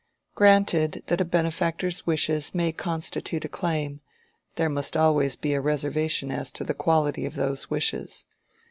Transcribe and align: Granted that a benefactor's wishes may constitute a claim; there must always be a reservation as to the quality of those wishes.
Granted 0.33 1.03
that 1.05 1.21
a 1.21 1.23
benefactor's 1.25 2.07
wishes 2.07 2.55
may 2.55 2.71
constitute 2.71 3.45
a 3.45 3.47
claim; 3.47 4.01
there 4.55 4.67
must 4.67 4.97
always 4.97 5.35
be 5.35 5.53
a 5.53 5.61
reservation 5.61 6.31
as 6.31 6.51
to 6.53 6.63
the 6.63 6.73
quality 6.73 7.23
of 7.27 7.35
those 7.35 7.69
wishes. 7.69 8.25